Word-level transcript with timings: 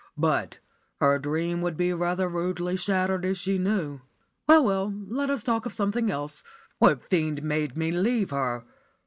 But 0.17 0.57
her 0.99 1.19
dream 1.19 1.61
would 1.61 1.77
be 1.77 1.93
rather 1.93 2.27
rudely 2.27 2.75
shattered 2.75 3.23
if 3.23 3.37
she 3.37 3.59
knew. 3.59 4.01
Well, 4.47 4.65
well, 4.65 4.95
let 5.07 5.29
us 5.29 5.43
talk 5.43 5.67
of 5.67 5.73
something 5.73 6.09
else. 6.09 6.41
What 6.79 7.07
fiend 7.07 7.43
made 7.43 7.77
me 7.77 7.91
leave 7.91 8.31
her? 8.31 8.65